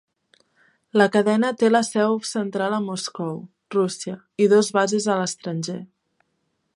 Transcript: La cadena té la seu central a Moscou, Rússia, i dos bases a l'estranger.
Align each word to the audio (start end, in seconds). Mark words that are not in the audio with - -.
La 0.99 1.05
cadena 1.15 1.51
té 1.63 1.69
la 1.73 1.81
seu 1.89 2.15
central 2.29 2.77
a 2.79 2.81
Moscou, 2.87 3.37
Rússia, 3.77 4.17
i 4.47 4.51
dos 4.55 4.73
bases 4.81 5.07
a 5.13 5.19
l'estranger. 5.21 5.81